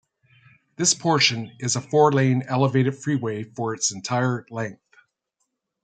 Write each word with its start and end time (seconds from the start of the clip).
This 0.77 0.95
portion 0.95 1.51
is 1.59 1.75
a 1.75 1.79
four-lane, 1.81 2.41
elevated 2.47 2.97
freeway 2.97 3.43
for 3.43 3.75
its 3.75 3.91
entire 3.91 4.47
length. 4.49 4.81